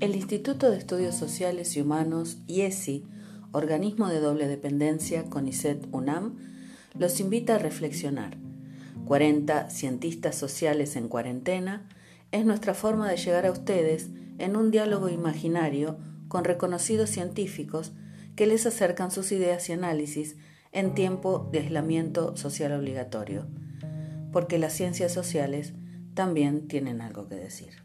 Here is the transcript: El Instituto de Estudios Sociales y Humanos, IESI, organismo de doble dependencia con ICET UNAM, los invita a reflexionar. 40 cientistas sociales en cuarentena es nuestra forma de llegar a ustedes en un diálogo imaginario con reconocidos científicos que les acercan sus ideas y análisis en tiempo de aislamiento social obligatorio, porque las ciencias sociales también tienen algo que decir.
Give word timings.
El 0.00 0.16
Instituto 0.16 0.70
de 0.70 0.76
Estudios 0.76 1.14
Sociales 1.14 1.76
y 1.76 1.80
Humanos, 1.80 2.38
IESI, 2.48 3.04
organismo 3.52 4.08
de 4.08 4.18
doble 4.18 4.48
dependencia 4.48 5.24
con 5.24 5.46
ICET 5.46 5.86
UNAM, 5.92 6.36
los 6.98 7.20
invita 7.20 7.54
a 7.54 7.58
reflexionar. 7.58 8.36
40 9.06 9.70
cientistas 9.70 10.34
sociales 10.34 10.96
en 10.96 11.08
cuarentena 11.08 11.88
es 12.32 12.44
nuestra 12.44 12.74
forma 12.74 13.08
de 13.08 13.16
llegar 13.16 13.46
a 13.46 13.52
ustedes 13.52 14.08
en 14.38 14.56
un 14.56 14.72
diálogo 14.72 15.08
imaginario 15.08 15.96
con 16.26 16.44
reconocidos 16.44 17.10
científicos 17.10 17.92
que 18.34 18.46
les 18.46 18.66
acercan 18.66 19.12
sus 19.12 19.30
ideas 19.30 19.68
y 19.68 19.72
análisis 19.72 20.36
en 20.72 20.94
tiempo 20.94 21.48
de 21.52 21.60
aislamiento 21.60 22.36
social 22.36 22.72
obligatorio, 22.72 23.46
porque 24.32 24.58
las 24.58 24.72
ciencias 24.72 25.12
sociales 25.12 25.72
también 26.14 26.66
tienen 26.66 27.00
algo 27.00 27.28
que 27.28 27.36
decir. 27.36 27.83